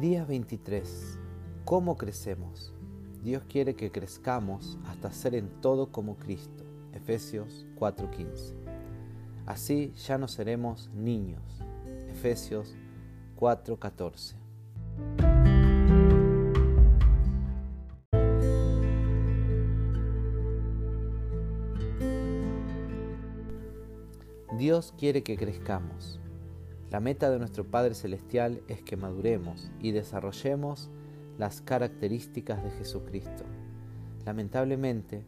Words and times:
Día 0.00 0.24
23. 0.24 1.18
¿Cómo 1.66 1.98
crecemos? 1.98 2.72
Dios 3.22 3.42
quiere 3.46 3.76
que 3.76 3.92
crezcamos 3.92 4.78
hasta 4.86 5.12
ser 5.12 5.34
en 5.34 5.60
todo 5.60 5.92
como 5.92 6.16
Cristo. 6.16 6.64
Efesios 6.94 7.66
4:15. 7.78 8.54
Así 9.44 9.92
ya 9.96 10.16
no 10.16 10.26
seremos 10.26 10.88
niños. 10.94 11.42
Efesios 12.08 12.74
4:14. 13.36 14.36
Dios 24.56 24.94
quiere 24.96 25.22
que 25.22 25.36
crezcamos. 25.36 26.18
La 26.90 26.98
meta 26.98 27.30
de 27.30 27.38
nuestro 27.38 27.64
Padre 27.64 27.94
Celestial 27.94 28.62
es 28.66 28.82
que 28.82 28.96
maduremos 28.96 29.70
y 29.80 29.92
desarrollemos 29.92 30.90
las 31.38 31.60
características 31.60 32.64
de 32.64 32.70
Jesucristo. 32.72 33.44
Lamentablemente, 34.26 35.22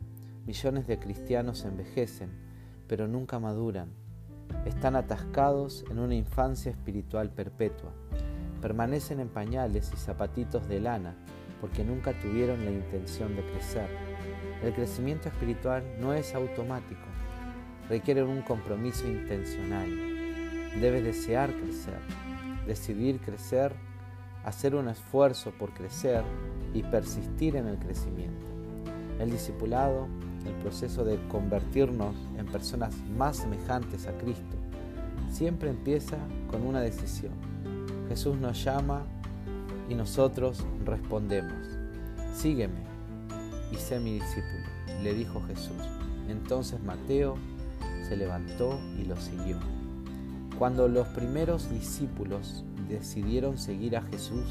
millones 0.45 0.89
de 0.89 0.98
cristianos 0.98 1.65
envejecen, 1.65 2.30
pero 2.89 3.06
nunca 3.06 3.39
maduran. 3.39 3.91
Están 4.67 4.97
atascados 4.97 5.84
en 5.89 6.01
una 6.01 6.17
infancia 6.17 6.73
espiritual 6.73 7.30
perpetua. 7.30 7.92
Permanecen 8.61 9.20
en 9.20 9.29
pañales 9.29 9.92
y 9.95 9.97
zapatitos 9.97 10.69
de 10.69 10.81
lana 10.81 11.15
porque 11.61 11.84
nunca 11.84 12.12
tuvieron 12.19 12.65
la 12.65 12.73
intención 12.73 13.37
de 13.37 13.42
crecer. 13.42 13.87
El 14.65 14.75
crecimiento 14.75 15.29
espiritual 15.29 15.84
no 16.01 16.12
es 16.12 16.34
automático, 16.34 17.06
requiere 17.89 18.25
un 18.25 18.42
compromiso 18.42 19.06
intencional 19.06 20.12
Debes 20.81 21.05
desear 21.05 21.55
crecer, 21.55 21.99
decidir 22.67 23.20
crecer, 23.20 23.73
hacer 24.45 24.75
un 24.75 24.89
esfuerzo 24.89 25.53
por 25.53 25.73
crecer 25.75 26.25
y 26.75 26.83
persistir 26.83 27.56
en 27.56 27.69
el 27.69 27.78
crecimiento. 27.78 28.47
El 29.19 29.31
discipulado, 29.31 30.09
el 30.47 30.55
proceso 30.62 31.05
de 31.05 31.19
convertirnos 31.28 32.17
en 32.39 32.47
personas 32.47 32.97
más 33.17 33.37
semejantes 33.37 34.06
a 34.06 34.12
Cristo, 34.19 34.56
siempre 35.31 35.70
empieza 35.70 36.17
con 36.50 36.67
una 36.67 36.81
decisión. 36.81 37.33
Jesús 38.09 38.37
nos 38.37 38.62
llama 38.65 39.05
y 39.89 39.95
nosotros 39.95 40.65
respondemos, 40.84 41.78
sígueme 42.34 42.83
y 43.70 43.77
sé 43.77 44.00
mi 44.00 44.15
discípulo, 44.15 44.65
le 45.03 45.15
dijo 45.15 45.43
Jesús. 45.47 45.77
Entonces 46.28 46.83
Mateo 46.83 47.37
se 48.09 48.17
levantó 48.17 48.78
y 48.98 49.05
lo 49.05 49.17
siguió. 49.17 49.59
Cuando 50.63 50.87
los 50.87 51.09
primeros 51.09 51.69
discípulos 51.71 52.65
decidieron 52.89 53.59
seguir 53.59 53.97
a 53.97 54.03
Jesús, 54.03 54.47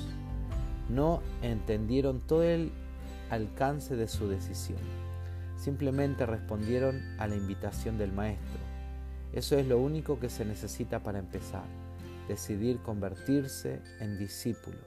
no 0.90 1.22
entendieron 1.42 2.20
todo 2.20 2.44
el 2.44 2.74
alcance 3.30 3.96
de 3.96 4.10
su 4.10 4.28
decisión. 4.28 4.82
Simplemente 5.56 6.26
respondieron 6.26 7.02
a 7.18 7.28
la 7.28 7.38
invitación 7.38 7.98
del 7.98 8.12
Maestro. 8.12 8.60
Eso 9.32 9.58
es 9.58 9.66
lo 9.66 9.80
único 9.80 10.20
que 10.20 10.30
se 10.30 10.44
necesita 10.44 11.02
para 11.02 11.20
empezar, 11.20 11.64
decidir 12.28 12.82
convertirse 12.82 13.80
en 14.02 14.18
discípulo. 14.18 14.80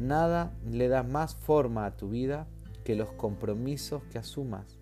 Nada 0.00 0.52
le 0.68 0.88
da 0.88 1.04
más 1.04 1.36
forma 1.36 1.86
a 1.86 1.96
tu 1.96 2.10
vida 2.10 2.48
que 2.82 2.96
los 2.96 3.12
compromisos 3.12 4.02
que 4.10 4.18
asumas. 4.18 4.80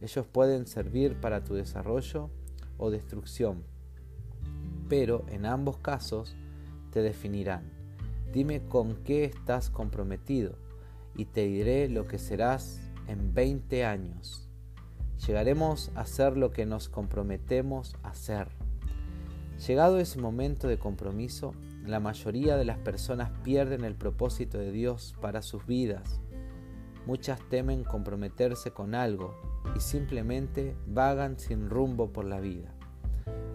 Ellos 0.00 0.24
pueden 0.26 0.66
servir 0.66 1.20
para 1.20 1.44
tu 1.44 1.52
desarrollo 1.52 2.30
o 2.78 2.90
destrucción, 2.90 3.70
pero 4.92 5.24
en 5.30 5.46
ambos 5.46 5.78
casos 5.78 6.36
te 6.90 7.00
definirán. 7.00 7.62
Dime 8.30 8.60
con 8.68 8.96
qué 9.04 9.24
estás 9.24 9.70
comprometido 9.70 10.58
y 11.16 11.24
te 11.24 11.46
diré 11.46 11.88
lo 11.88 12.06
que 12.06 12.18
serás 12.18 12.78
en 13.08 13.32
20 13.32 13.86
años. 13.86 14.50
Llegaremos 15.26 15.90
a 15.94 16.04
ser 16.04 16.36
lo 16.36 16.50
que 16.50 16.66
nos 16.66 16.90
comprometemos 16.90 17.96
a 18.02 18.12
ser. 18.12 18.48
Llegado 19.66 19.98
ese 19.98 20.20
momento 20.20 20.68
de 20.68 20.78
compromiso, 20.78 21.54
la 21.86 21.98
mayoría 21.98 22.58
de 22.58 22.66
las 22.66 22.76
personas 22.76 23.30
pierden 23.42 23.84
el 23.84 23.94
propósito 23.94 24.58
de 24.58 24.72
Dios 24.72 25.14
para 25.22 25.40
sus 25.40 25.64
vidas. 25.64 26.20
Muchas 27.06 27.40
temen 27.48 27.82
comprometerse 27.82 28.72
con 28.72 28.94
algo 28.94 29.40
y 29.74 29.80
simplemente 29.80 30.76
vagan 30.86 31.38
sin 31.38 31.70
rumbo 31.70 32.12
por 32.12 32.26
la 32.26 32.40
vida. 32.40 32.74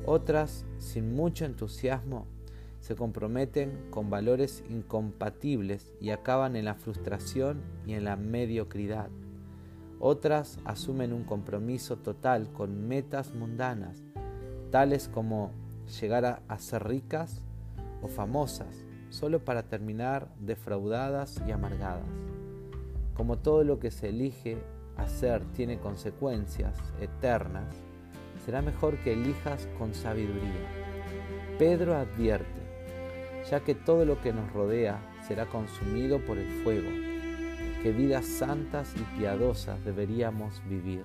Otras, 0.10 0.66
sin 0.78 1.14
mucho 1.18 1.44
entusiasmo, 1.44 2.28
se 2.80 2.96
comprometen 2.96 3.90
con 3.90 4.10
valores 4.10 4.64
incompatibles 4.70 5.92
y 6.00 6.12
acaban 6.12 6.56
en 6.56 6.64
la 6.64 6.76
frustración 6.76 7.62
y 7.86 7.92
en 7.92 8.06
la 8.06 8.16
mediocridad. 8.16 9.10
Otras 10.00 10.60
asumen 10.64 11.12
un 11.12 11.26
compromiso 11.26 11.98
total 11.98 12.50
con 12.54 12.88
metas 12.88 13.36
mundanas, 13.36 14.02
tales 14.72 15.10
como 15.10 15.52
llegar 16.00 16.42
a, 16.48 16.58
ser 16.58 16.88
ricas 16.88 17.42
o 18.02 18.08
famosas, 18.08 18.86
solo 19.10 19.44
para 19.44 19.64
terminar 19.64 20.30
defraudadas 20.40 21.42
y 21.46 21.52
amargadas. 21.52 22.08
Como 23.14 23.40
todo 23.40 23.66
lo 23.66 23.78
que 23.80 23.92
se 23.92 24.08
elige 24.08 24.58
hacer 24.96 25.44
tiene 25.52 25.80
consecuencias 25.80 26.78
eternas, 27.02 27.76
será 28.48 28.62
mejor 28.62 28.96
que 29.00 29.12
elijas 29.12 29.68
con 29.78 29.94
sabiduría. 29.94 30.72
Pedro 31.60 31.98
advierte, 31.98 32.62
ya 33.52 33.60
que 33.60 33.76
todo 33.76 34.06
lo 34.06 34.22
que 34.22 34.32
nos 34.32 34.54
rodea 34.54 35.02
será 35.28 35.48
consumido 35.48 36.26
por 36.26 36.38
el 36.38 36.48
fuego, 36.64 36.88
que 37.84 37.92
vidas 37.92 38.26
santas 38.26 38.94
y 38.96 39.20
piadosas 39.20 39.84
deberíamos 39.84 40.64
vivir. 40.70 41.04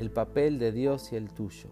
El 0.00 0.10
papel 0.10 0.58
de 0.58 0.72
Dios 0.72 1.12
y 1.12 1.16
el 1.16 1.32
tuyo. 1.32 1.68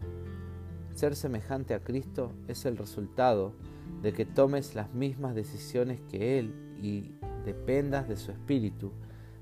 Ser 0.95 1.17
semejante 1.17 1.75
a 1.75 1.81
Cristo 1.83 2.31
es 2.47 2.65
el 2.65 2.77
resultado 2.77 3.57
de 4.01 4.13
que 4.13 4.25
tomes 4.25 4.75
las 4.75 4.93
mismas 4.95 5.35
decisiones 5.35 6.01
que 6.11 6.39
Él 6.39 6.55
y 6.81 7.15
dependas 7.45 8.09
de 8.09 8.17
su 8.17 8.33
espíritu 8.33 8.93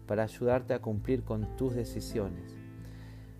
para 0.07 0.25
ayudarte 0.25 0.75
a 0.75 0.81
cumplir 0.81 1.23
con 1.23 1.57
tus 1.57 1.75
decisiones. 1.75 2.57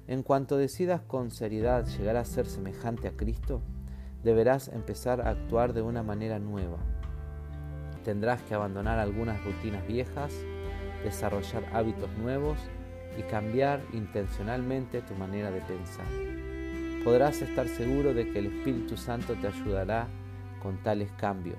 En 0.07 0.23
cuanto 0.23 0.57
decidas 0.57 1.03
con 1.03 1.31
seriedad 1.31 1.87
llegar 1.87 2.17
a 2.17 2.25
ser 2.25 2.47
semejante 2.47 3.09
a 3.09 3.17
Cristo, 3.17 3.63
deberás 4.23 4.69
empezar 4.69 5.21
a 5.21 5.31
actuar 5.31 5.73
de 5.73 5.83
una 5.83 6.03
manera 6.03 6.39
nueva. 6.39 6.79
Tendrás 8.05 8.43
que 8.43 8.55
abandonar 8.55 8.99
algunas 8.99 9.45
rutinas 9.45 9.87
viejas, 9.87 10.33
desarrollar 11.05 11.65
hábitos 11.73 12.11
nuevos 12.19 12.59
y 13.19 13.23
cambiar 13.23 13.83
intencionalmente 13.93 15.03
tu 15.03 15.15
manera 15.15 15.51
de 15.51 15.61
pensar. 15.61 16.07
Podrás 17.05 17.41
estar 17.43 17.69
seguro 17.69 18.13
de 18.15 18.31
que 18.31 18.39
el 18.39 18.47
Espíritu 18.47 18.97
Santo 18.97 19.35
te 19.35 19.47
ayudará 19.47 20.09
con 20.63 20.77
tales 20.83 21.11
cambios. 21.13 21.59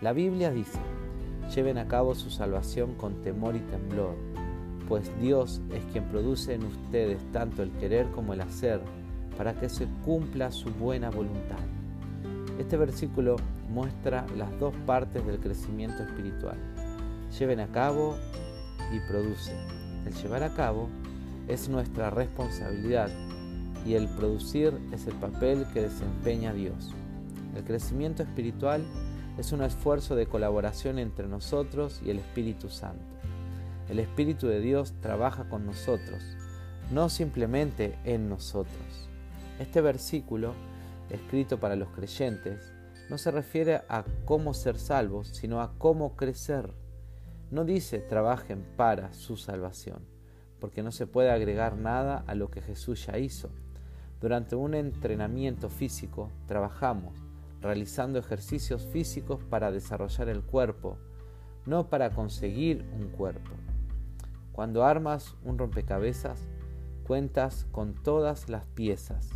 La 0.00 0.12
Biblia 0.12 0.50
dice, 0.50 0.78
lleven 1.54 1.78
a 1.78 1.88
cabo 1.88 2.14
su 2.14 2.30
salvación 2.30 2.94
con 2.94 3.22
temor 3.22 3.56
y 3.56 3.60
temblor, 3.60 4.14
pues 4.88 5.10
Dios 5.20 5.60
es 5.72 5.84
quien 5.92 6.04
produce 6.04 6.54
en 6.54 6.64
ustedes 6.64 7.20
tanto 7.32 7.62
el 7.62 7.70
querer 7.72 8.06
como 8.10 8.32
el 8.32 8.40
hacer, 8.40 8.80
para 9.36 9.54
que 9.54 9.68
se 9.68 9.86
cumpla 10.04 10.50
su 10.50 10.70
buena 10.70 11.10
voluntad. 11.10 11.58
Este 12.58 12.76
versículo 12.76 13.36
muestra 13.70 14.26
las 14.36 14.58
dos 14.58 14.74
partes 14.86 15.24
del 15.24 15.38
crecimiento 15.38 16.02
espiritual. 16.02 16.56
Lleven 17.38 17.60
a 17.60 17.68
cabo 17.68 18.16
y 18.92 18.98
producen. 19.10 19.56
El 20.06 20.14
llevar 20.14 20.42
a 20.42 20.54
cabo 20.54 20.88
es 21.46 21.68
nuestra 21.68 22.10
responsabilidad 22.10 23.10
y 23.86 23.94
el 23.94 24.08
producir 24.08 24.72
es 24.92 25.06
el 25.06 25.14
papel 25.14 25.66
que 25.72 25.82
desempeña 25.82 26.52
Dios. 26.52 26.94
El 27.58 27.64
crecimiento 27.64 28.22
espiritual 28.22 28.84
es 29.36 29.50
un 29.50 29.62
esfuerzo 29.62 30.14
de 30.14 30.26
colaboración 30.26 31.00
entre 31.00 31.26
nosotros 31.26 32.00
y 32.04 32.10
el 32.10 32.20
Espíritu 32.20 32.68
Santo. 32.68 33.02
El 33.88 33.98
Espíritu 33.98 34.46
de 34.46 34.60
Dios 34.60 34.94
trabaja 35.00 35.48
con 35.48 35.66
nosotros, 35.66 36.22
no 36.92 37.08
simplemente 37.08 37.98
en 38.04 38.28
nosotros. 38.28 39.08
Este 39.58 39.80
versículo, 39.80 40.54
escrito 41.10 41.58
para 41.58 41.74
los 41.74 41.88
creyentes, 41.88 42.72
no 43.10 43.18
se 43.18 43.32
refiere 43.32 43.82
a 43.88 44.04
cómo 44.24 44.54
ser 44.54 44.78
salvos, 44.78 45.26
sino 45.26 45.60
a 45.60 45.72
cómo 45.78 46.14
crecer. 46.14 46.72
No 47.50 47.64
dice 47.64 47.98
trabajen 47.98 48.64
para 48.76 49.12
su 49.14 49.36
salvación, 49.36 50.04
porque 50.60 50.84
no 50.84 50.92
se 50.92 51.08
puede 51.08 51.32
agregar 51.32 51.76
nada 51.76 52.22
a 52.28 52.36
lo 52.36 52.52
que 52.52 52.62
Jesús 52.62 53.04
ya 53.06 53.18
hizo. 53.18 53.50
Durante 54.20 54.54
un 54.54 54.74
entrenamiento 54.74 55.68
físico 55.68 56.30
trabajamos 56.46 57.27
realizando 57.60 58.18
ejercicios 58.18 58.86
físicos 58.86 59.42
para 59.44 59.70
desarrollar 59.70 60.28
el 60.28 60.42
cuerpo, 60.42 60.98
no 61.66 61.88
para 61.88 62.10
conseguir 62.10 62.84
un 62.92 63.08
cuerpo. 63.08 63.52
Cuando 64.52 64.84
armas 64.84 65.36
un 65.44 65.58
rompecabezas, 65.58 66.46
Cuentas 67.08 67.66
con 67.72 67.94
todas 67.94 68.50
las 68.50 68.66
piezas. 68.66 69.30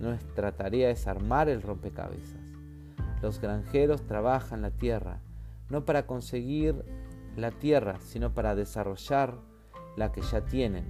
Nuestra 0.00 0.56
tarea 0.56 0.90
es 0.90 1.06
armar 1.06 1.48
el 1.48 1.62
rompecabezas. 1.62 2.42
Los 3.22 3.40
granjeros 3.40 4.04
trabajan 4.08 4.62
la 4.62 4.72
tierra, 4.72 5.20
no 5.70 5.84
para 5.84 6.08
conseguir 6.08 6.84
la 7.36 7.52
tierra, 7.52 8.00
sino 8.00 8.34
para 8.34 8.56
desarrollar 8.56 9.36
la 9.96 10.10
que 10.10 10.22
ya 10.22 10.40
tienen. 10.40 10.86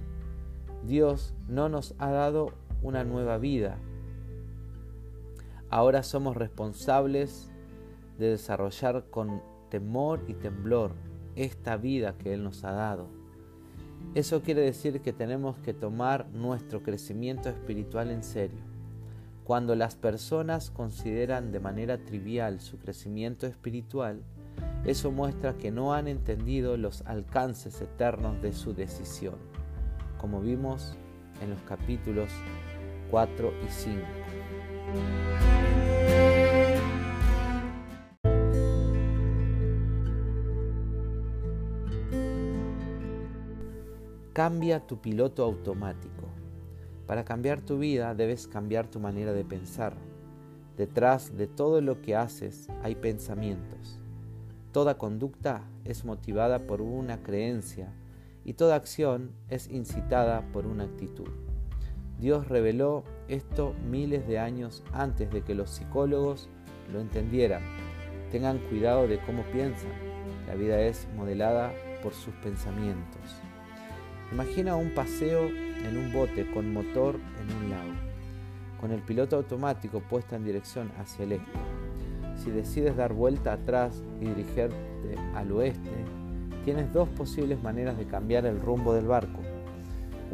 Dios 0.83 1.35
no 1.47 1.69
nos 1.69 1.93
ha 1.99 2.09
dado 2.09 2.53
una 2.81 3.03
nueva 3.03 3.37
vida. 3.37 3.77
Ahora 5.69 6.03
somos 6.03 6.37
responsables 6.37 7.51
de 8.17 8.29
desarrollar 8.29 9.05
con 9.09 9.41
temor 9.69 10.23
y 10.27 10.33
temblor 10.33 10.93
esta 11.35 11.77
vida 11.77 12.17
que 12.17 12.33
Él 12.33 12.43
nos 12.43 12.63
ha 12.63 12.71
dado. 12.71 13.07
Eso 14.13 14.41
quiere 14.41 14.61
decir 14.61 15.01
que 15.01 15.11
tenemos 15.11 15.57
que 15.57 15.73
tomar 15.73 16.29
nuestro 16.29 16.83
crecimiento 16.83 17.49
espiritual 17.49 18.11
en 18.11 18.23
serio. 18.23 18.59
Cuando 19.43 19.75
las 19.75 19.95
personas 19.95 20.71
consideran 20.71 21.51
de 21.51 21.59
manera 21.59 21.97
trivial 21.97 22.61
su 22.61 22.79
crecimiento 22.79 23.45
espiritual, 23.45 24.23
eso 24.85 25.11
muestra 25.11 25.57
que 25.57 25.71
no 25.71 25.93
han 25.93 26.07
entendido 26.07 26.77
los 26.77 27.01
alcances 27.01 27.81
eternos 27.81 28.41
de 28.41 28.53
su 28.53 28.73
decisión, 28.73 29.35
como 30.17 30.41
vimos 30.41 30.95
en 31.41 31.49
los 31.49 31.61
capítulos 31.63 32.29
4 33.11 33.53
y 33.65 33.69
5. 33.69 34.24
Cambia 44.35 44.85
tu 44.85 44.99
piloto 44.99 45.45
automático. 45.45 46.27
Para 47.07 47.23
cambiar 47.23 47.61
tu 47.61 47.77
vida 47.77 48.13
debes 48.15 48.47
cambiar 48.47 48.85
tu 48.85 48.99
manera 48.99 49.31
de 49.31 49.45
pensar. 49.45 49.95
Detrás 50.75 51.37
de 51.37 51.47
todo 51.47 51.79
lo 51.79 52.01
que 52.01 52.17
haces 52.17 52.67
hay 52.83 52.95
pensamientos. 52.95 54.01
Toda 54.73 54.97
conducta 54.97 55.63
es 55.85 56.03
motivada 56.03 56.67
por 56.67 56.81
una 56.81 57.23
creencia 57.23 57.93
y 58.43 58.55
toda 58.55 58.75
acción 58.75 59.31
es 59.47 59.69
incitada 59.69 60.41
por 60.51 60.65
una 60.65 60.83
actitud. 60.83 61.44
Dios 62.19 62.47
reveló 62.47 63.03
esto 63.27 63.75
miles 63.89 64.27
de 64.27 64.39
años 64.39 64.83
antes 64.93 65.31
de 65.31 65.41
que 65.41 65.53
los 65.53 65.69
psicólogos 65.69 66.49
lo 66.91 66.99
entendieran. 67.01 67.61
Tengan 68.31 68.59
cuidado 68.69 69.07
de 69.07 69.19
cómo 69.19 69.43
piensan. 69.51 69.91
La 70.47 70.55
vida 70.55 70.79
es 70.81 71.07
modelada 71.15 71.73
por 72.01 72.13
sus 72.13 72.33
pensamientos. 72.35 73.21
Imagina 74.31 74.75
un 74.75 74.93
paseo 74.93 75.47
en 75.47 75.97
un 75.97 76.13
bote 76.13 76.49
con 76.51 76.73
motor 76.73 77.15
en 77.15 77.55
un 77.57 77.69
lago, 77.69 77.93
con 78.79 78.91
el 78.91 79.01
piloto 79.01 79.35
automático 79.35 79.99
puesto 79.99 80.35
en 80.35 80.45
dirección 80.45 80.91
hacia 80.97 81.23
el 81.25 81.33
este. 81.33 81.51
Si 82.35 82.51
decides 82.51 82.95
dar 82.95 83.13
vuelta 83.13 83.53
atrás 83.53 84.03
y 84.19 84.25
dirigirte 84.25 84.75
al 85.35 85.51
oeste, 85.51 85.91
tienes 86.63 86.91
dos 86.91 87.07
posibles 87.09 87.61
maneras 87.61 87.97
de 87.97 88.07
cambiar 88.07 88.45
el 88.45 88.59
rumbo 88.59 88.93
del 88.93 89.05
barco. 89.05 89.44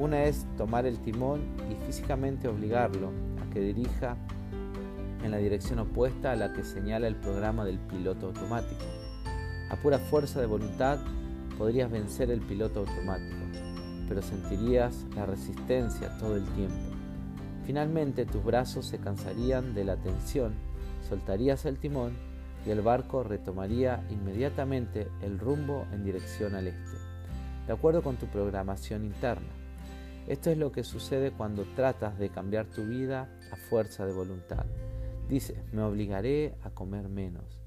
Una 0.02 0.24
es 0.24 0.48
tomar 0.58 0.88
el 0.88 0.98
timón 0.98 1.42
y 1.70 1.76
físicamente 1.86 2.48
obligarlo 2.48 3.12
a 3.40 3.54
que 3.54 3.60
dirija 3.60 4.18
en 5.24 5.30
la 5.30 5.38
dirección 5.38 5.78
opuesta 5.78 6.32
a 6.32 6.36
la 6.36 6.54
que 6.54 6.64
señala 6.64 7.06
el 7.06 7.16
programa 7.16 7.66
del 7.66 7.78
piloto 7.78 8.26
automático. 8.26 8.82
A 9.70 9.76
pura 9.76 10.00
fuerza 10.00 10.42
de 10.42 10.48
voluntad 10.48 10.98
podrías 11.56 11.92
vencer 11.92 12.32
el 12.32 12.42
piloto 12.42 12.80
automático 12.80 13.38
pero 14.12 14.22
sentirías 14.24 15.06
la 15.16 15.26
resistencia 15.26 16.18
todo 16.18 16.36
el 16.36 16.44
tiempo. 16.48 16.76
Finalmente 17.66 18.26
tus 18.26 18.44
brazos 18.44 18.86
se 18.86 18.98
cansarían 18.98 19.74
de 19.74 19.86
la 19.86 19.96
tensión, 19.96 20.54
soltarías 21.08 21.66
el 21.66 21.78
timón 21.78 22.18
y 22.66 22.72
el 22.72 22.82
barco 22.82 23.24
retomaría 23.24 24.04
inmediatamente 24.10 25.08
el 25.22 25.40
rumbo 25.40 25.86
en 25.94 26.04
dirección 26.04 26.56
al 26.56 26.68
este, 26.68 26.98
de 27.68 27.72
acuerdo 27.72 28.02
con 28.02 28.18
tu 28.18 28.26
programación 28.26 29.06
interna. 29.06 29.61
Esto 30.28 30.50
es 30.52 30.58
lo 30.58 30.72
que 30.72 30.84
sucede 30.84 31.32
cuando 31.32 31.66
tratas 31.76 32.18
de 32.18 32.30
cambiar 32.30 32.68
tu 32.68 32.86
vida 32.86 33.30
a 33.52 33.56
fuerza 33.56 34.06
de 34.06 34.14
voluntad. 34.14 34.66
Dices, 35.28 35.58
me 35.72 35.82
obligaré 35.82 36.56
a 36.64 36.70
comer 36.70 37.10
menos, 37.10 37.60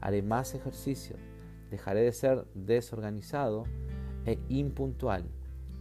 haré 0.00 0.22
más 0.22 0.54
ejercicio, 0.54 1.16
dejaré 1.70 2.02
de 2.02 2.12
ser 2.12 2.46
desorganizado 2.54 3.64
e 4.26 4.38
impuntual, 4.48 5.24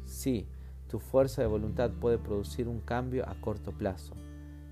Sí, 0.09 0.47
tu 0.87 0.99
fuerza 0.99 1.43
de 1.43 1.47
voluntad 1.47 1.91
puede 1.91 2.17
producir 2.17 2.67
un 2.67 2.79
cambio 2.79 3.29
a 3.29 3.39
corto 3.39 3.71
plazo, 3.71 4.15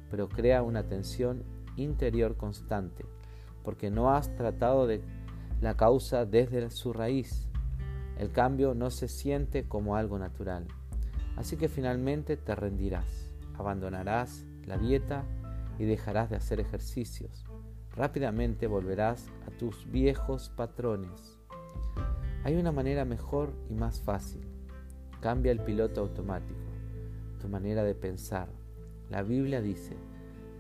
pero 0.10 0.28
crea 0.28 0.64
una 0.64 0.82
tensión 0.82 1.44
interior 1.76 2.36
constante, 2.38 3.06
porque 3.64 3.92
no 3.92 4.10
has 4.10 4.36
tratado 4.36 4.88
de 4.88 5.00
la 5.62 5.78
causa 5.78 6.26
desde 6.26 6.72
su 6.72 6.92
raíz. 6.92 7.48
El 8.18 8.32
cambio 8.32 8.74
no 8.74 8.90
se 8.90 9.08
siente 9.08 9.68
como 9.68 9.96
algo 9.96 10.18
natural. 10.18 10.66
Así 11.38 11.56
que 11.56 11.70
finalmente 11.70 12.36
te 12.36 12.56
rendirás, 12.56 13.32
abandonarás 13.56 14.44
la 14.66 14.78
dieta 14.78 15.24
y 15.80 15.86
dejarás 15.86 16.30
de 16.30 16.36
hacer 16.36 16.60
ejercicios. 16.60 17.46
Rápidamente 17.96 18.68
volverás 18.68 19.30
a 19.48 19.52
tus 19.52 19.90
viejos 19.90 20.50
patrones. 20.50 21.40
Hay 22.44 22.56
una 22.56 22.72
manera 22.72 23.06
mejor 23.06 23.54
y 23.70 23.76
más 23.76 24.02
fácil. 24.02 24.42
Cambia 25.22 25.52
el 25.52 25.60
piloto 25.60 26.02
automático, 26.02 26.60
tu 27.40 27.48
manera 27.48 27.84
de 27.84 27.96
pensar. 27.96 28.50
La 29.10 29.22
Biblia 29.22 29.62
dice, 29.62 29.96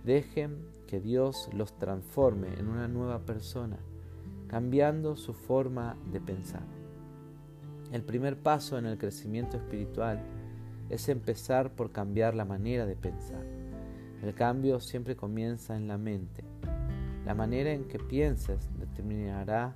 dejen 0.04 0.58
que 0.88 1.00
Dios 1.00 1.50
los 1.54 1.78
transforme 1.78 2.54
en 2.60 2.68
una 2.68 2.88
nueva 2.88 3.20
persona, 3.20 3.78
cambiando 4.48 5.16
su 5.16 5.34
forma 5.34 5.98
de 6.12 6.22
pensar. 6.22 6.64
El 7.92 8.04
primer 8.04 8.38
paso 8.38 8.78
en 8.78 8.86
el 8.86 8.98
crecimiento 8.98 9.58
espiritual 9.58 10.22
es 10.90 11.10
empezar 11.10 11.72
por 11.72 11.92
cambiar 11.92 12.36
la 12.36 12.46
manera 12.46 12.86
de 12.86 12.96
pensar. 12.96 13.44
El 14.22 14.34
cambio 14.34 14.80
siempre 14.80 15.16
comienza 15.16 15.76
en 15.76 15.88
la 15.88 15.98
mente. 15.98 16.44
La 17.26 17.36
manera 17.36 17.72
en 17.72 17.88
que 17.88 18.00
pienses 18.00 18.70
determinará 18.80 19.76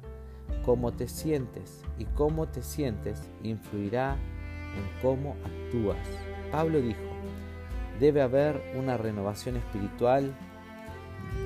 cómo 0.65 0.91
te 0.93 1.07
sientes 1.07 1.83
y 1.97 2.05
cómo 2.05 2.47
te 2.47 2.61
sientes 2.61 3.30
influirá 3.44 4.15
en 4.15 5.01
cómo 5.01 5.35
actúas. 5.44 5.97
Pablo 6.51 6.81
dijo, 6.81 7.01
debe 7.99 8.21
haber 8.21 8.61
una 8.77 8.97
renovación 8.97 9.57
espiritual 9.57 10.33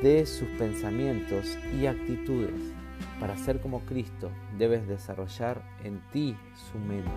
de 0.02 0.26
sus 0.26 0.48
pensamientos 0.58 1.58
y 1.80 1.86
actitudes. 1.86 2.74
Para 3.20 3.38
ser 3.38 3.60
como 3.60 3.82
Cristo 3.82 4.30
debes 4.58 4.88
desarrollar 4.88 5.62
en 5.84 6.02
ti 6.12 6.36
su 6.72 6.78
mente. 6.80 7.12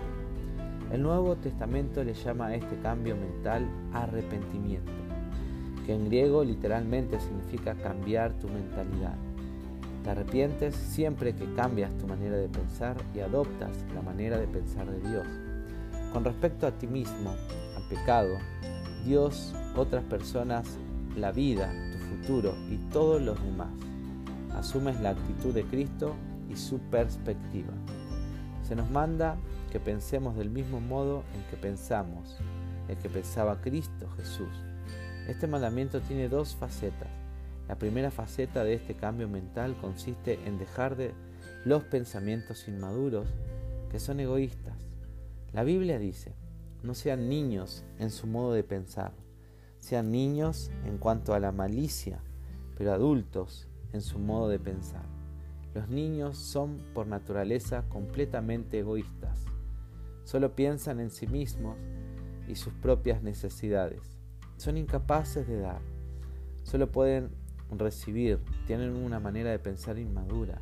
El 0.91 1.03
Nuevo 1.03 1.35
Testamento 1.35 2.03
le 2.03 2.15
llama 2.15 2.47
a 2.47 2.55
este 2.55 2.75
cambio 2.81 3.15
mental 3.15 3.69
arrepentimiento, 3.93 4.91
que 5.85 5.93
en 5.93 6.05
griego 6.05 6.43
literalmente 6.43 7.19
significa 7.19 7.75
cambiar 7.75 8.33
tu 8.39 8.47
mentalidad. 8.47 9.13
Te 10.03 10.09
arrepientes 10.09 10.75
siempre 10.75 11.35
que 11.35 11.53
cambias 11.53 11.95
tu 11.99 12.07
manera 12.07 12.37
de 12.37 12.47
pensar 12.47 12.97
y 13.13 13.19
adoptas 13.19 13.85
la 13.93 14.01
manera 14.01 14.39
de 14.39 14.47
pensar 14.47 14.89
de 14.89 15.09
Dios. 15.09 15.27
Con 16.11 16.25
respecto 16.25 16.65
a 16.65 16.71
ti 16.71 16.87
mismo, 16.87 17.35
al 17.75 17.87
pecado, 17.87 18.39
Dios, 19.05 19.53
otras 19.75 20.03
personas, 20.05 20.79
la 21.15 21.31
vida, 21.31 21.71
tu 21.91 21.99
futuro 21.99 22.55
y 22.71 22.77
todos 22.91 23.21
los 23.21 23.39
demás, 23.43 23.69
asumes 24.55 24.99
la 25.01 25.11
actitud 25.11 25.53
de 25.53 25.65
Cristo 25.65 26.15
y 26.49 26.55
su 26.55 26.79
perspectiva. 26.79 27.73
Se 28.69 28.75
nos 28.75 28.89
manda 28.89 29.35
que 29.71 29.81
pensemos 29.81 30.37
del 30.37 30.49
mismo 30.49 30.79
modo 30.79 31.23
en 31.35 31.43
que 31.49 31.57
pensamos, 31.57 32.37
el 32.87 32.95
que 32.97 33.09
pensaba 33.09 33.59
Cristo 33.59 34.09
Jesús. 34.15 34.47
Este 35.27 35.45
mandamiento 35.45 35.99
tiene 35.99 36.29
dos 36.29 36.55
facetas. 36.55 37.09
La 37.67 37.75
primera 37.75 38.09
faceta 38.09 38.63
de 38.63 38.75
este 38.75 38.93
cambio 38.93 39.27
mental 39.27 39.75
consiste 39.81 40.39
en 40.45 40.57
dejar 40.57 40.95
de 40.95 41.13
los 41.65 41.83
pensamientos 41.83 42.67
inmaduros 42.69 43.27
que 43.91 43.99
son 43.99 44.21
egoístas 44.21 44.79
la 45.53 45.63
Biblia 45.63 45.97
dice, 45.97 46.35
no 46.83 46.93
sean 46.93 47.27
niños 47.27 47.83
en 47.97 48.11
su 48.11 48.27
modo 48.27 48.53
de 48.53 48.63
pensar, 48.63 49.13
sean 49.79 50.11
niños 50.11 50.69
en 50.85 50.99
cuanto 50.99 51.33
a 51.33 51.39
la 51.39 51.51
malicia, 51.51 52.21
pero 52.77 52.93
adultos 52.93 53.67
en 53.91 54.01
su 54.01 54.19
modo 54.19 54.47
de 54.49 54.59
pensar. 54.59 55.08
Los 55.73 55.89
niños 55.89 56.37
son 56.37 56.77
por 56.93 57.07
naturaleza 57.07 57.83
completamente 57.89 58.79
egoístas, 58.79 59.45
solo 60.23 60.55
piensan 60.55 60.99
en 60.99 61.09
sí 61.09 61.27
mismos 61.27 61.77
y 62.47 62.55
sus 62.55 62.73
propias 62.73 63.21
necesidades. 63.21 64.01
Son 64.57 64.77
incapaces 64.77 65.47
de 65.47 65.59
dar, 65.59 65.81
solo 66.63 66.91
pueden 66.91 67.29
recibir, 67.71 68.39
tienen 68.65 68.95
una 68.95 69.19
manera 69.19 69.51
de 69.51 69.59
pensar 69.59 69.99
inmadura 69.99 70.61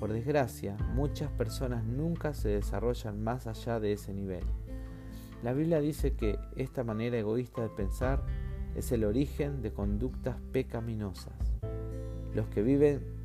por 0.00 0.14
desgracia, 0.14 0.78
muchas 0.94 1.30
personas 1.30 1.84
nunca 1.84 2.32
se 2.32 2.48
desarrollan 2.48 3.22
más 3.22 3.46
allá 3.46 3.78
de 3.80 3.92
ese 3.92 4.14
nivel. 4.14 4.44
La 5.42 5.52
Biblia 5.52 5.78
dice 5.78 6.14
que 6.14 6.38
esta 6.56 6.84
manera 6.84 7.18
egoísta 7.18 7.60
de 7.60 7.68
pensar 7.68 8.22
es 8.74 8.92
el 8.92 9.04
origen 9.04 9.60
de 9.60 9.74
conductas 9.74 10.36
pecaminosas. 10.52 11.34
Los 12.34 12.48
que 12.48 12.62
viven 12.62 13.19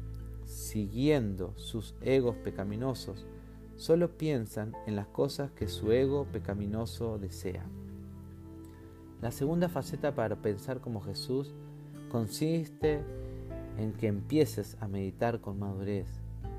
siguiendo 0.46 1.54
sus 1.58 1.96
egos 2.02 2.36
pecaminosos 2.38 3.26
solo 3.76 4.18
piensan 4.18 4.74
en 4.86 4.96
las 4.96 5.08
cosas 5.08 5.52
que 5.52 5.68
su 5.68 5.92
ego 5.92 6.26
pecaminoso 6.32 7.18
desea. 7.18 7.66
La 9.22 9.32
segunda 9.32 9.70
faceta 9.70 10.16
para 10.16 10.38
pensar 10.38 10.80
como 10.80 11.02
Jesús 11.02 11.54
consiste 12.10 13.02
en 13.78 13.94
que 13.94 14.08
empieces 14.08 14.78
a 14.80 14.88
meditar 14.88 15.42
con 15.42 15.60
madurez, 15.60 16.08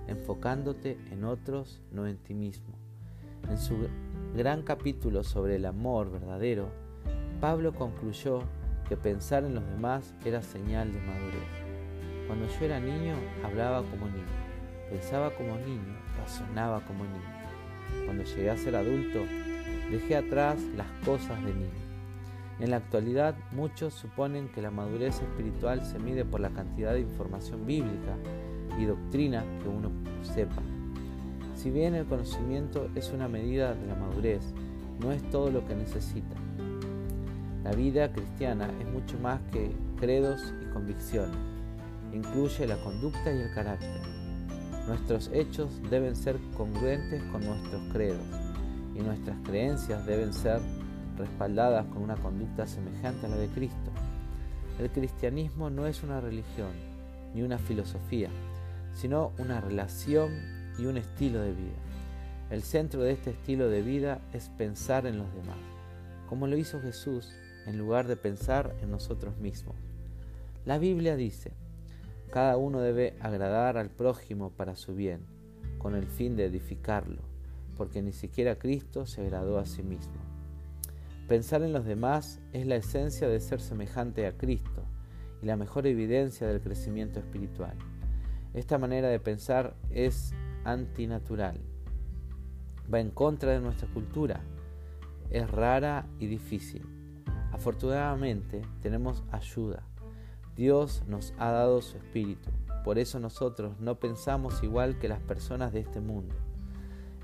enfocándote 0.07 0.99
en 1.11 1.25
otros, 1.25 1.81
no 1.91 2.07
en 2.07 2.19
ti 2.19 2.35
mismo. 2.35 2.75
En 3.49 3.59
su 3.59 3.77
gran 4.35 4.63
capítulo 4.63 5.23
sobre 5.23 5.57
el 5.57 5.65
amor 5.65 6.11
verdadero, 6.11 6.69
Pablo 7.41 7.75
concluyó 7.75 8.41
que 8.89 8.97
pensar 8.97 9.45
en 9.45 9.55
los 9.55 9.67
demás 9.67 10.15
era 10.25 10.43
señal 10.43 10.93
de 10.93 11.01
madurez. 11.01 11.56
Cuando 12.27 12.47
yo 12.49 12.65
era 12.65 12.81
niño, 12.81 13.15
hablaba 13.45 13.83
como 13.83 14.07
niño, 14.07 14.27
pensaba 14.91 15.31
como 15.31 15.57
niño, 15.59 15.97
razonaba 16.19 16.81
como 16.81 17.05
niño. 17.05 18.05
Cuando 18.05 18.25
llegué 18.25 18.51
a 18.51 18.57
ser 18.57 18.75
adulto, 18.75 19.21
dejé 19.91 20.17
atrás 20.17 20.61
las 20.77 20.89
cosas 21.05 21.43
de 21.45 21.55
niño. 21.55 21.87
En 22.59 22.71
la 22.71 22.79
actualidad, 22.79 23.37
muchos 23.53 23.95
suponen 23.95 24.49
que 24.49 24.63
la 24.63 24.71
madurez 24.71 25.21
espiritual 25.21 25.85
se 25.85 25.99
mide 25.99 26.25
por 26.25 26.41
la 26.41 26.51
cantidad 26.51 26.95
de 26.95 27.01
información 27.01 27.67
bíblica 27.67 28.17
y 28.79 28.87
doctrina 28.87 29.45
que 29.63 29.69
uno 29.69 29.93
sepa. 30.23 30.63
Si 31.55 31.71
bien 31.71 31.95
el 31.95 32.07
conocimiento 32.07 32.91
es 32.95 33.13
una 33.13 33.29
medida 33.29 33.75
de 33.75 33.87
la 33.87 33.95
madurez, 33.95 34.55
no 35.01 35.13
es 35.13 35.23
todo 35.31 35.51
lo 35.51 35.67
que 35.67 35.75
necesita. 35.75 36.35
La 37.63 37.73
vida 37.73 38.13
cristiana 38.13 38.71
es 38.81 38.87
mucho 38.87 39.19
más 39.19 39.41
que 39.53 39.75
credos 39.99 40.55
y 40.63 40.73
convicciones. 40.73 41.56
Incluye 42.13 42.67
la 42.67 42.77
conducta 42.77 43.33
y 43.33 43.41
el 43.41 43.53
carácter. 43.53 44.01
Nuestros 44.87 45.31
hechos 45.33 45.81
deben 45.91 46.15
ser 46.15 46.39
congruentes 46.57 47.23
con 47.33 47.45
nuestros 47.45 47.83
credos 47.93 48.27
y 48.95 49.01
nuestras 49.01 49.37
creencias 49.45 50.07
deben 50.07 50.33
ser 50.33 50.61
respaldadas 51.19 51.87
con 51.87 52.03
una 52.03 52.17
conducta 52.17 52.67
semejante 52.67 53.27
a 53.27 53.31
la 53.31 53.37
de 53.37 53.49
Cristo. 53.49 53.91
El 54.79 54.91
cristianismo 54.91 55.71
no 55.71 55.87
es 55.87 56.03
una 56.03 56.21
religión 56.21 56.71
ni 57.35 57.43
una 57.43 57.59
filosofía, 57.59 58.31
sino 58.95 59.33
una 59.39 59.61
relación 59.61 60.31
y 60.79 60.87
un 60.87 60.97
estilo 60.97 61.41
de 61.41 61.53
vida. 61.53 61.77
El 62.51 62.63
centro 62.63 63.03
de 63.03 63.13
este 63.13 63.31
estilo 63.31 63.69
de 63.69 63.83
vida 63.83 64.21
es 64.33 64.49
pensar 64.51 65.07
en 65.07 65.19
los 65.19 65.33
demás, 65.35 65.59
como 66.29 66.47
lo 66.47 66.57
hizo 66.57 66.81
Jesús 66.81 67.33
en 67.67 67.77
lugar 67.77 68.07
de 68.07 68.17
pensar 68.17 68.75
en 68.83 68.91
nosotros 68.91 69.37
mismos. 69.39 69.75
La 70.65 70.79
Biblia 70.79 71.17
dice, 71.17 71.53
cada 72.31 72.57
uno 72.57 72.81
debe 72.81 73.17
agradar 73.21 73.79
al 73.79 73.91
prójimo 73.91 74.51
para 74.51 74.77
su 74.77 74.95
bien, 74.95 75.27
con 75.79 75.95
el 75.95 76.07
fin 76.07 76.37
de 76.37 76.47
edificarlo, 76.47 77.23
porque 77.77 78.03
ni 78.03 78.13
siquiera 78.13 78.59
Cristo 78.59 79.07
se 79.07 79.23
agradó 79.23 79.59
a 79.59 79.67
sí 79.67 79.83
mismo. 79.83 80.15
Pensar 81.29 81.63
en 81.63 81.73
los 81.73 81.85
demás 81.85 82.41
es 82.53 82.67
la 82.67 82.77
esencia 82.77 83.29
de 83.29 83.41
ser 83.41 83.61
semejante 83.61 84.27
a 84.27 84.37
Cristo 84.37 84.85
y 85.43 85.47
la 85.47 85.57
mejor 85.57 85.87
evidencia 85.87 86.47
del 86.47 86.61
crecimiento 86.61 87.19
espiritual. 87.19 87.77
Esta 88.55 88.79
manera 88.79 89.09
de 89.09 89.21
pensar 89.21 89.75
es 89.91 90.33
antinatural, 90.65 91.61
va 92.93 93.01
en 93.01 93.11
contra 93.11 93.53
de 93.53 93.61
nuestra 93.61 93.89
cultura, 93.89 94.41
es 95.31 95.51
rara 95.51 96.07
y 96.19 96.27
difícil. 96.27 96.87
Afortunadamente 97.53 98.63
tenemos 98.83 99.25
ayuda. 99.33 99.83
Dios 100.57 101.03
nos 101.07 101.35
ha 101.39 101.51
dado 101.51 101.83
su 101.83 101.99
espíritu, 101.99 102.49
por 102.83 102.99
eso 102.99 103.21
nosotros 103.21 103.79
no 103.79 104.01
pensamos 104.01 104.63
igual 104.63 104.99
que 104.99 105.09
las 105.09 105.21
personas 105.21 105.73
de 105.73 105.81
este 105.81 106.01
mundo. 106.01 106.35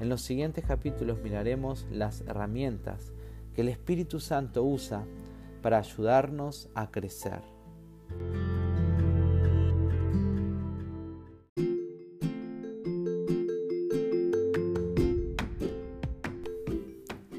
En 0.01 0.09
los 0.11 0.21
siguientes 0.21 0.65
capítulos 0.67 1.19
miraremos 1.23 1.87
las 1.91 2.21
herramientas 2.23 3.13
que 3.55 3.63
el 3.63 3.69
Espíritu 3.69 4.21
Santo 4.21 4.65
usa 4.65 5.05
para 5.63 5.79
ayudarnos 5.79 6.69
a 6.75 6.91
crecer. 6.91 7.41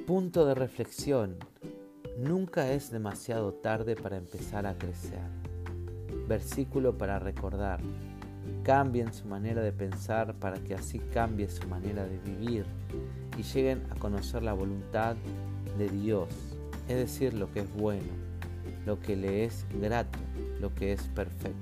Punto 0.08 0.46
de 0.46 0.56
reflexión. 0.56 1.38
Nunca 2.18 2.72
es 2.72 2.90
demasiado 2.90 3.54
tarde 3.54 3.96
para 3.96 4.18
empezar 4.18 4.66
a 4.66 4.78
crecer. 4.78 5.43
Versículo 6.28 6.98
para 6.98 7.20
recordar. 7.20 7.80
Cambien 8.64 9.14
su 9.14 9.28
manera 9.28 9.62
de 9.62 9.72
pensar 9.72 10.36
para 10.36 10.58
que 10.58 10.76
así 10.76 11.00
cambie 11.00 11.50
su 11.50 11.68
manera 11.68 12.06
de 12.06 12.18
vivir 12.20 12.66
y 13.38 13.44
lleguen 13.44 13.84
a 13.90 13.96
conocer 13.96 14.44
la 14.44 14.54
voluntad 14.54 15.16
de 15.78 15.90
Dios, 15.90 16.30
es 16.88 16.98
decir, 16.98 17.34
lo 17.34 17.52
que 17.52 17.62
es 17.62 17.74
bueno, 17.74 18.12
lo 18.86 19.00
que 19.00 19.16
le 19.16 19.46
es 19.46 19.66
grato, 19.82 20.20
lo 20.60 20.74
que 20.74 20.94
es 20.94 21.02
perfecto. 21.10 21.58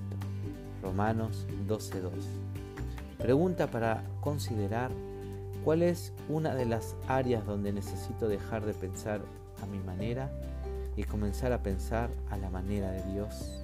Romanos 0.81 1.47
12.2. 1.67 2.11
Pregunta 3.17 3.67
para 3.67 4.03
considerar 4.19 4.91
cuál 5.63 5.83
es 5.83 6.11
una 6.27 6.55
de 6.55 6.65
las 6.65 6.95
áreas 7.07 7.45
donde 7.45 7.71
necesito 7.71 8.27
dejar 8.27 8.65
de 8.65 8.73
pensar 8.73 9.21
a 9.61 9.65
mi 9.67 9.79
manera 9.79 10.31
y 10.95 11.03
comenzar 11.03 11.53
a 11.53 11.61
pensar 11.61 12.09
a 12.29 12.37
la 12.37 12.49
manera 12.49 12.91
de 12.91 13.03
Dios. 13.13 13.60